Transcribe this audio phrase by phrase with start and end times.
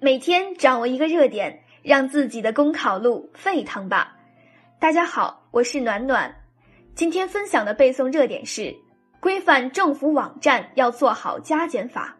[0.00, 4.16] 每天掌握一个热点，让自己的公考路沸腾吧！
[4.78, 6.32] 大家好，我是暖暖。
[6.94, 8.72] 今天分享的背诵热点是：
[9.18, 12.16] 规范政府网站要做好加减法。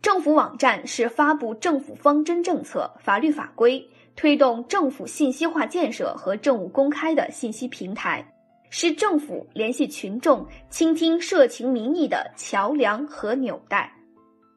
[0.00, 3.86] 政府网站是发布政府方针政策、法律法规，
[4.16, 8.26] 推动政府信息化建设和政务公开的信息平台，
[8.70, 13.92] 是政府联系群众、倾听社情民意的桥梁和纽带。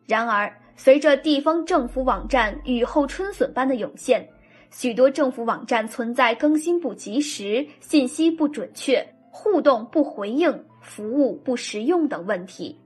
[0.08, 4.27] 然而，随着地方政府网站雨后春笋般的涌现，
[4.72, 12.77] 许多政府网站存在更新不及时、信息不准确、互动不回应、服务不实用等问题。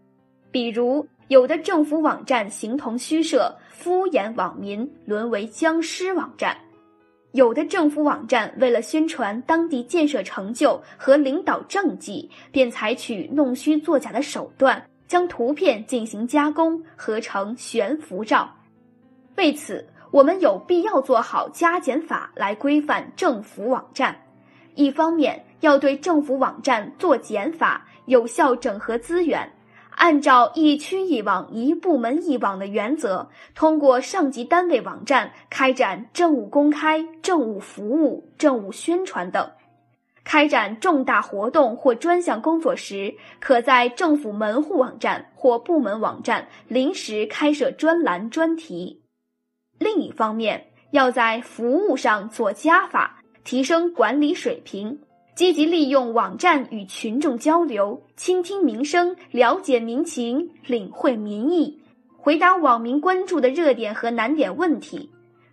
[0.52, 6.56] 比如，有的政府网站形同虚设，敷衍网民，沦为僵尸网站；
[7.32, 14.84] 有的政府网站为了宣传当地建设成就和领导政绩，便采取弄虚作假的手段。
[15.10, 18.48] 将图片进行加工，合成悬浮照。
[19.38, 24.16] 为此，我们有必要做好加减法来规范政府网站。
[24.76, 29.52] 一方面，要对政府网站做减法，有效整合资源，
[29.96, 39.50] 按照一区一网、一部门一网的原则，通过上级单位网站开展政务公开、政务服务、政务宣传等。
[40.24, 49.02] 开展重大活动或专项工作时，可在政府门户网站或部门网站临时开设专栏专题。
[49.78, 55.00] 另一方面，要在服务上做加法，提升管理水平，
[55.36, 61.82] 积极利用网站与群众交流，倾听民生，了解民情，领会民意，
[62.18, 65.10] 回答网民关注的热点和难点问题。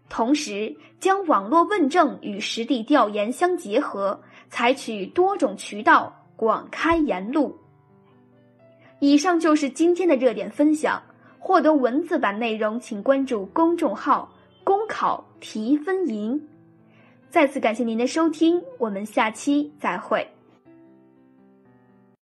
[0.09, 4.21] 同时，将网络问政与实地调研相结合。
[4.49, 7.59] 采取多种渠道，广开言路。
[9.01, 11.03] 以上就是今天的热点分享。
[11.39, 14.33] 获得文字版内容，请关注公众号
[14.65, 16.49] “公考提分营”。
[17.31, 20.36] 再次感谢您的收听，我们下期再会。